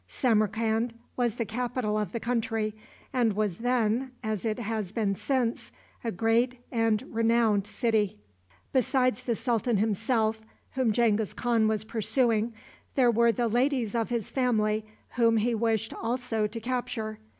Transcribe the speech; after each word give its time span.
Samarcand 0.07 0.95
was 1.15 1.35
the 1.35 1.45
capital 1.45 1.95
of 1.95 2.11
the 2.11 2.19
country, 2.19 2.73
and 3.13 3.33
was 3.33 3.59
then, 3.59 4.09
as 4.23 4.45
it 4.45 4.57
has 4.57 4.91
been 4.91 5.13
since, 5.13 5.71
a 6.03 6.11
great 6.11 6.55
and 6.71 7.03
renowned 7.07 7.67
city. 7.67 8.17
Besides 8.73 9.21
the 9.21 9.35
sultan 9.35 9.77
himself, 9.77 10.41
whom 10.71 10.91
Genghis 10.91 11.33
Khan 11.33 11.67
was 11.67 11.83
pursuing, 11.83 12.51
there 12.95 13.11
were 13.11 13.31
the 13.31 13.47
ladies 13.47 13.93
of 13.93 14.09
his 14.09 14.31
family 14.31 14.87
whom 15.17 15.37
he 15.37 15.53
wished 15.53 15.93
also 15.93 16.47
to 16.47 16.59
capture. 16.59 17.19